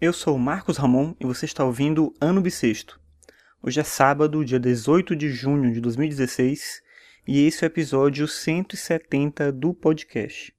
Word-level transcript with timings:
Eu 0.00 0.14
sou 0.14 0.38
Marcos 0.38 0.78
Ramon 0.78 1.14
e 1.20 1.26
você 1.26 1.44
está 1.44 1.62
ouvindo 1.62 2.14
Ano 2.18 2.40
Bissexto. 2.40 2.98
Hoje 3.62 3.80
é 3.80 3.84
sábado, 3.84 4.42
dia 4.42 4.58
18 4.58 5.14
de 5.14 5.28
junho 5.28 5.74
de 5.74 5.78
2016, 5.78 6.80
e 7.28 7.46
esse 7.46 7.62
é 7.62 7.66
o 7.66 7.68
episódio 7.68 8.26
170 8.26 9.52
do 9.52 9.74
podcast. 9.74 10.54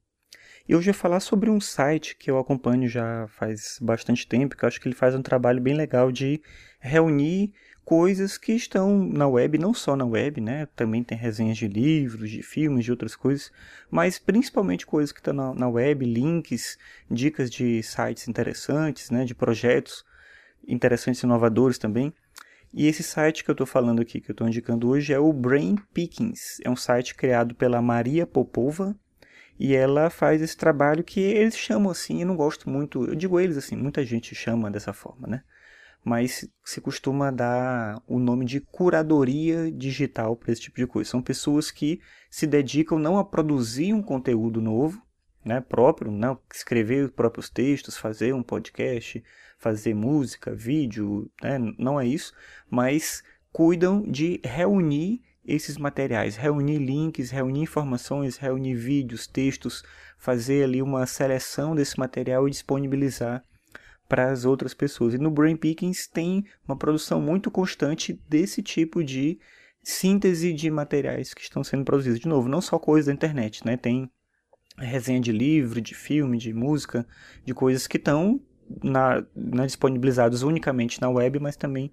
E 0.72 0.74
hoje 0.74 0.88
eu 0.88 0.94
vou 0.94 1.00
falar 1.02 1.20
sobre 1.20 1.50
um 1.50 1.60
site 1.60 2.16
que 2.16 2.30
eu 2.30 2.38
acompanho 2.38 2.88
já 2.88 3.26
faz 3.28 3.76
bastante 3.78 4.26
tempo, 4.26 4.56
que 4.56 4.64
eu 4.64 4.66
acho 4.66 4.80
que 4.80 4.88
ele 4.88 4.94
faz 4.94 5.14
um 5.14 5.20
trabalho 5.20 5.60
bem 5.60 5.74
legal 5.74 6.10
de 6.10 6.40
reunir 6.80 7.52
coisas 7.84 8.38
que 8.38 8.52
estão 8.54 9.06
na 9.06 9.28
web, 9.28 9.58
não 9.58 9.74
só 9.74 9.94
na 9.94 10.06
web, 10.06 10.40
né? 10.40 10.64
Também 10.74 11.04
tem 11.04 11.18
resenhas 11.18 11.58
de 11.58 11.68
livros, 11.68 12.30
de 12.30 12.42
filmes, 12.42 12.86
de 12.86 12.90
outras 12.90 13.14
coisas, 13.14 13.52
mas 13.90 14.18
principalmente 14.18 14.86
coisas 14.86 15.12
que 15.12 15.20
estão 15.20 15.34
na, 15.34 15.52
na 15.52 15.68
web, 15.68 16.06
links, 16.06 16.78
dicas 17.10 17.50
de 17.50 17.82
sites 17.82 18.26
interessantes, 18.26 19.10
né? 19.10 19.26
De 19.26 19.34
projetos 19.34 20.02
interessantes 20.66 21.22
e 21.22 21.26
inovadores 21.26 21.76
também. 21.76 22.14
E 22.72 22.86
esse 22.86 23.02
site 23.02 23.44
que 23.44 23.50
eu 23.50 23.52
estou 23.52 23.66
falando 23.66 24.00
aqui, 24.00 24.22
que 24.22 24.30
eu 24.30 24.32
estou 24.32 24.48
indicando 24.48 24.88
hoje, 24.88 25.12
é 25.12 25.18
o 25.18 25.34
Brain 25.34 25.76
Pickings. 25.92 26.62
É 26.64 26.70
um 26.70 26.76
site 26.76 27.14
criado 27.14 27.54
pela 27.54 27.82
Maria 27.82 28.26
Popova, 28.26 28.96
e 29.58 29.74
ela 29.74 30.10
faz 30.10 30.42
esse 30.42 30.56
trabalho 30.56 31.04
que 31.04 31.20
eles 31.20 31.56
chamam 31.56 31.90
assim, 31.90 32.20
eu 32.20 32.26
não 32.26 32.36
gosto 32.36 32.68
muito, 32.68 33.04
eu 33.04 33.14
digo 33.14 33.38
eles 33.38 33.56
assim, 33.56 33.76
muita 33.76 34.04
gente 34.04 34.34
chama 34.34 34.70
dessa 34.70 34.92
forma, 34.92 35.28
né? 35.28 35.42
mas 36.04 36.48
se 36.64 36.80
costuma 36.80 37.30
dar 37.30 38.02
o 38.06 38.18
nome 38.18 38.44
de 38.44 38.60
curadoria 38.60 39.70
digital 39.70 40.34
para 40.34 40.52
esse 40.52 40.62
tipo 40.62 40.76
de 40.76 40.86
coisa. 40.86 41.10
São 41.10 41.22
pessoas 41.22 41.70
que 41.70 42.00
se 42.28 42.46
dedicam 42.46 42.98
não 42.98 43.18
a 43.18 43.24
produzir 43.24 43.92
um 43.92 44.02
conteúdo 44.02 44.60
novo, 44.60 45.00
né, 45.44 45.60
próprio, 45.60 46.10
não 46.10 46.38
escrever 46.52 47.04
os 47.04 47.10
próprios 47.10 47.48
textos, 47.48 47.96
fazer 47.96 48.34
um 48.34 48.42
podcast, 48.42 49.22
fazer 49.58 49.94
música, 49.94 50.54
vídeo, 50.54 51.30
né, 51.42 51.58
não 51.78 52.00
é 52.00 52.06
isso, 52.06 52.32
mas 52.70 53.22
cuidam 53.52 54.02
de 54.02 54.40
reunir 54.44 55.20
esses 55.44 55.76
materiais, 55.76 56.36
reunir 56.36 56.78
links, 56.78 57.30
reunir 57.30 57.60
informações, 57.60 58.36
reunir 58.36 58.74
vídeos, 58.74 59.26
textos, 59.26 59.82
fazer 60.18 60.64
ali 60.64 60.80
uma 60.80 61.04
seleção 61.06 61.74
desse 61.74 61.98
material 61.98 62.46
e 62.46 62.50
disponibilizar 62.50 63.42
para 64.08 64.30
as 64.30 64.44
outras 64.44 64.74
pessoas. 64.74 65.14
E 65.14 65.18
no 65.18 65.30
Brain 65.30 65.56
Pickings 65.56 66.08
tem 66.08 66.44
uma 66.66 66.76
produção 66.76 67.20
muito 67.20 67.50
constante 67.50 68.20
desse 68.28 68.62
tipo 68.62 69.02
de 69.02 69.38
síntese 69.82 70.52
de 70.52 70.70
materiais 70.70 71.34
que 71.34 71.42
estão 71.42 71.64
sendo 71.64 71.84
produzidos. 71.84 72.20
De 72.20 72.28
novo, 72.28 72.48
não 72.48 72.60
só 72.60 72.78
coisas 72.78 73.06
da 73.06 73.12
internet, 73.12 73.64
né? 73.66 73.76
Tem 73.76 74.08
resenha 74.78 75.20
de 75.20 75.32
livro, 75.32 75.80
de 75.80 75.94
filme, 75.94 76.38
de 76.38 76.52
música, 76.52 77.06
de 77.44 77.52
coisas 77.52 77.86
que 77.86 77.96
estão 77.96 78.40
na, 78.82 79.24
na 79.34 79.66
disponibilizados 79.66 80.42
unicamente 80.42 81.00
na 81.00 81.10
web, 81.10 81.38
mas 81.40 81.56
também 81.56 81.92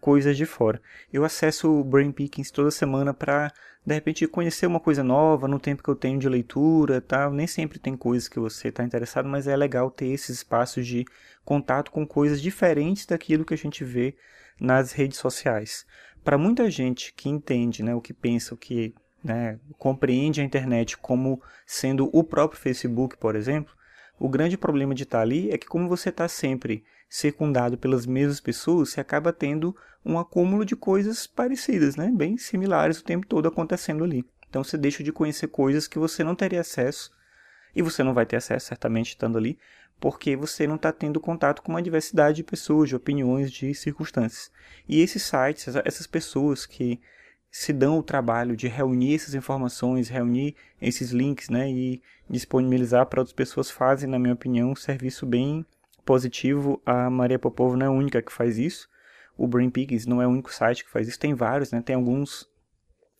coisas 0.00 0.36
de 0.36 0.46
fora. 0.46 0.80
Eu 1.12 1.24
acesso 1.24 1.70
o 1.70 1.84
Brain 1.84 2.12
Pickings 2.12 2.52
toda 2.52 2.70
semana 2.70 3.12
para 3.12 3.52
de 3.84 3.94
repente 3.94 4.26
conhecer 4.26 4.66
uma 4.66 4.80
coisa 4.80 5.04
nova 5.04 5.46
no 5.46 5.60
tempo 5.60 5.82
que 5.82 5.88
eu 5.88 5.94
tenho 5.94 6.18
de 6.18 6.28
leitura, 6.28 7.00
tal. 7.00 7.32
Nem 7.32 7.46
sempre 7.46 7.78
tem 7.78 7.96
coisas 7.96 8.28
que 8.28 8.40
você 8.40 8.68
está 8.68 8.82
interessado, 8.82 9.28
mas 9.28 9.46
é 9.46 9.56
legal 9.56 9.90
ter 9.90 10.06
esses 10.06 10.38
espaços 10.38 10.86
de 10.86 11.04
contato 11.44 11.90
com 11.90 12.06
coisas 12.06 12.42
diferentes 12.42 13.06
daquilo 13.06 13.44
que 13.44 13.54
a 13.54 13.58
gente 13.58 13.84
vê 13.84 14.16
nas 14.60 14.92
redes 14.92 15.18
sociais. 15.18 15.86
Para 16.24 16.36
muita 16.36 16.68
gente 16.68 17.12
que 17.14 17.28
entende, 17.28 17.84
né, 17.84 17.94
o 17.94 18.00
que 18.00 18.12
pensa, 18.12 18.54
o 18.54 18.56
que 18.56 18.92
né, 19.22 19.60
compreende 19.78 20.40
a 20.40 20.44
internet 20.44 20.98
como 20.98 21.40
sendo 21.64 22.10
o 22.12 22.24
próprio 22.24 22.60
Facebook, 22.60 23.16
por 23.16 23.36
exemplo, 23.36 23.75
o 24.18 24.28
grande 24.28 24.56
problema 24.56 24.94
de 24.94 25.02
estar 25.02 25.20
ali 25.20 25.50
é 25.50 25.58
que 25.58 25.66
como 25.66 25.88
você 25.88 26.08
está 26.08 26.28
sempre 26.28 26.84
secundado 27.08 27.78
pelas 27.78 28.06
mesmas 28.06 28.40
pessoas, 28.40 28.90
você 28.90 29.00
acaba 29.00 29.32
tendo 29.32 29.76
um 30.04 30.18
acúmulo 30.18 30.64
de 30.64 30.74
coisas 30.74 31.26
parecidas, 31.26 31.96
né? 31.96 32.10
bem 32.14 32.36
similares 32.36 32.98
o 32.98 33.04
tempo 33.04 33.26
todo 33.26 33.48
acontecendo 33.48 34.04
ali. 34.04 34.24
Então 34.48 34.64
você 34.64 34.78
deixa 34.78 35.02
de 35.02 35.12
conhecer 35.12 35.48
coisas 35.48 35.86
que 35.86 35.98
você 35.98 36.24
não 36.24 36.34
teria 36.34 36.60
acesso, 36.60 37.10
e 37.74 37.82
você 37.82 38.02
não 38.02 38.14
vai 38.14 38.24
ter 38.24 38.36
acesso 38.36 38.66
certamente 38.66 39.08
estando 39.08 39.36
ali, 39.36 39.58
porque 40.00 40.34
você 40.34 40.66
não 40.66 40.76
está 40.76 40.90
tendo 40.90 41.20
contato 41.20 41.62
com 41.62 41.72
uma 41.72 41.82
diversidade 41.82 42.36
de 42.36 42.44
pessoas, 42.44 42.88
de 42.88 42.96
opiniões, 42.96 43.52
de 43.52 43.74
circunstâncias. 43.74 44.50
E 44.88 45.00
esses 45.00 45.22
sites, 45.22 45.74
essas 45.84 46.06
pessoas 46.06 46.64
que 46.64 47.00
se 47.58 47.72
dão 47.72 47.98
o 47.98 48.02
trabalho 48.02 48.54
de 48.54 48.68
reunir 48.68 49.14
essas 49.14 49.34
informações, 49.34 50.10
reunir 50.10 50.54
esses 50.80 51.10
links, 51.10 51.48
né, 51.48 51.70
e 51.70 52.02
disponibilizar 52.28 53.06
para 53.06 53.22
outras 53.22 53.32
pessoas 53.32 53.70
fazem, 53.70 54.06
na 54.06 54.18
minha 54.18 54.34
opinião, 54.34 54.72
um 54.72 54.76
serviço 54.76 55.24
bem 55.24 55.64
positivo. 56.04 56.78
A 56.84 57.08
Maria 57.08 57.38
Popova 57.38 57.74
não 57.74 57.86
é 57.86 57.88
a 57.88 57.92
única 57.92 58.20
que 58.20 58.30
faz 58.30 58.58
isso. 58.58 58.86
O 59.38 59.46
Brain 59.46 59.70
Pickings 59.70 60.06
não 60.06 60.20
é 60.20 60.26
o 60.26 60.30
único 60.30 60.52
site 60.52 60.84
que 60.84 60.90
faz 60.90 61.08
isso. 61.08 61.18
Tem 61.18 61.32
vários, 61.32 61.72
né? 61.72 61.80
Tem 61.80 61.96
alguns 61.96 62.46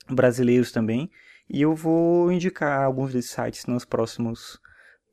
brasileiros 0.07 0.71
também. 0.71 1.11
E 1.49 1.63
eu 1.63 1.75
vou 1.75 2.31
indicar 2.31 2.85
alguns 2.85 3.15
desses 3.15 3.31
sites 3.31 3.65
nos 3.65 3.87
próximos 3.87 4.61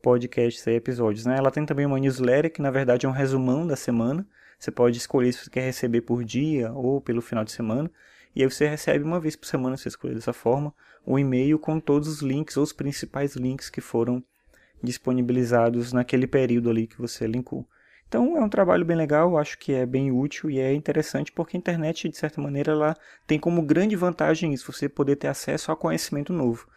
podcasts 0.02 0.68
e 0.68 0.72
episódios, 0.72 1.26
né? 1.26 1.38
Ela 1.38 1.50
tem 1.50 1.66
também 1.66 1.86
uma 1.86 1.98
newsletter 1.98 2.52
que 2.52 2.62
na 2.62 2.72
verdade 2.72 3.06
é 3.06 3.10
um 3.10 3.14
resumão 3.14 3.66
da 3.66 3.78
semana. 3.78 4.28
Você 4.60 4.70
pode 4.70 4.98
escolher 4.98 5.32
se 5.32 5.46
você 5.46 5.50
quer 5.50 5.62
receber 5.62 6.02
por 6.02 6.26
dia 6.26 6.74
ou 6.74 7.00
pelo 7.00 7.22
final 7.22 7.46
de 7.46 7.54
semana. 7.54 7.90
E 8.36 8.42
aí 8.42 8.50
você 8.50 8.68
recebe 8.68 9.04
uma 9.04 9.20
vez 9.20 9.36
por 9.36 9.46
semana, 9.46 9.78
se 9.78 9.88
escolher 9.88 10.16
dessa 10.16 10.34
forma, 10.34 10.74
um 11.06 11.20
e-mail 11.20 11.60
com 11.60 11.80
todos 11.80 12.08
os 12.08 12.22
links, 12.22 12.58
ou 12.58 12.64
os 12.64 12.74
principais 12.74 13.36
links 13.36 13.70
que 13.70 13.82
foram 13.82 14.24
disponibilizados 14.82 15.94
naquele 15.94 16.28
período 16.28 16.70
ali 16.70 16.88
que 16.88 16.98
você 16.98 17.26
linkou. 17.28 17.68
Então 18.08 18.38
é 18.38 18.42
um 18.42 18.50
trabalho 18.50 18.86
bem 18.86 18.96
legal, 18.96 19.38
acho 19.40 19.58
que 19.58 19.74
é 19.74 19.86
bem 19.86 20.12
útil 20.12 20.50
e 20.50 20.60
é 20.60 20.72
interessante 20.74 21.32
porque 21.32 21.58
a 21.58 21.60
internet, 21.60 22.08
de 22.10 22.16
certa 22.16 22.40
maneira, 22.40 22.72
ela 22.72 22.98
tem 23.26 23.40
como 23.40 23.64
grande 23.64 23.96
vantagem 23.96 24.54
isso, 24.54 24.72
você 24.72 24.88
poder 24.88 25.16
ter 25.16 25.28
acesso 25.28 25.72
a 25.72 25.76
conhecimento 25.76 26.32
novo. 26.32 26.68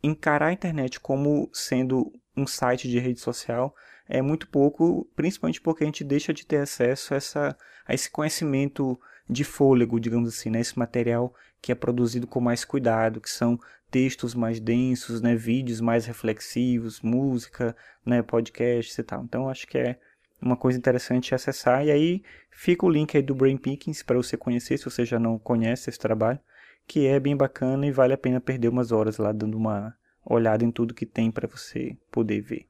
Encarar 0.00 0.46
a 0.46 0.52
internet 0.52 1.00
como 1.00 1.50
sendo 1.52 2.12
um 2.36 2.46
site 2.46 2.88
de 2.88 3.00
rede 3.00 3.18
social 3.18 3.74
é 4.08 4.22
muito 4.22 4.46
pouco, 4.46 5.10
principalmente 5.16 5.60
porque 5.60 5.82
a 5.82 5.86
gente 5.86 6.04
deixa 6.04 6.32
de 6.32 6.46
ter 6.46 6.58
acesso 6.58 7.14
a, 7.14 7.16
essa, 7.16 7.58
a 7.84 7.92
esse 7.92 8.08
conhecimento 8.08 8.96
de 9.28 9.44
fôlego, 9.44 9.98
digamos 9.98 10.28
assim, 10.28 10.50
né? 10.50 10.60
esse 10.60 10.78
material 10.78 11.34
que 11.60 11.72
é 11.72 11.74
produzido 11.74 12.26
com 12.26 12.40
mais 12.40 12.64
cuidado, 12.64 13.20
que 13.20 13.30
são 13.30 13.58
textos 13.90 14.34
mais 14.34 14.60
densos, 14.60 15.20
né? 15.20 15.34
vídeos 15.34 15.80
mais 15.80 16.06
reflexivos, 16.06 17.00
música, 17.00 17.76
né? 18.04 18.22
podcasts 18.22 18.96
e 18.96 19.02
tal. 19.02 19.24
Então 19.24 19.48
acho 19.48 19.66
que 19.66 19.78
é 19.78 19.98
uma 20.40 20.56
coisa 20.56 20.78
interessante 20.78 21.34
acessar. 21.34 21.84
E 21.84 21.90
aí 21.90 22.22
fica 22.50 22.86
o 22.86 22.90
link 22.90 23.16
aí 23.16 23.22
do 23.22 23.34
Brain 23.34 23.56
Pickings 23.56 24.04
para 24.04 24.16
você 24.16 24.36
conhecer, 24.36 24.78
se 24.78 24.84
você 24.84 25.04
já 25.04 25.18
não 25.18 25.38
conhece 25.38 25.90
esse 25.90 25.98
trabalho, 25.98 26.38
que 26.86 27.06
é 27.06 27.18
bem 27.18 27.36
bacana 27.36 27.86
e 27.86 27.90
vale 27.90 28.12
a 28.12 28.18
pena 28.18 28.40
perder 28.40 28.68
umas 28.68 28.92
horas 28.92 29.18
lá 29.18 29.32
dando 29.32 29.56
uma 29.56 29.96
olhada 30.24 30.64
em 30.64 30.70
tudo 30.70 30.94
que 30.94 31.06
tem 31.06 31.30
para 31.30 31.48
você 31.48 31.96
poder 32.10 32.40
ver. 32.40 32.66